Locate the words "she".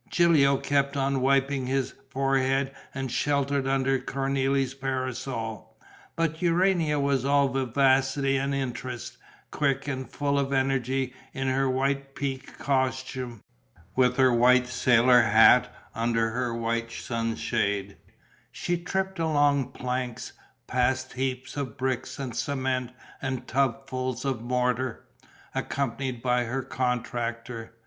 18.51-18.81